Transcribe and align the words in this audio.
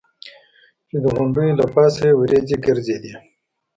چې 0.89 0.97
د 1.03 1.05
غونډیو 1.15 1.57
له 1.59 1.65
پاسه 1.73 2.01
یې 2.09 2.13
ورېځې 2.19 2.57
ګرځېدې. 2.65 3.11